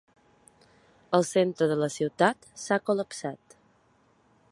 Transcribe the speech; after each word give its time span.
El 1.17 1.25
centre 1.31 1.67
de 1.73 1.77
la 1.81 1.89
ciutat 1.97 2.49
s’ha 2.63 2.79
col·lapsat. 2.89 3.57